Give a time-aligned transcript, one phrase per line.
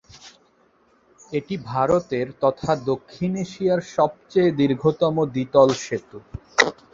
[1.31, 6.17] এটি ভারতের তথা দক্ষিণ এশিয়ার সবচেয়ে দীর্ঘতম দ্বিতল সেতু।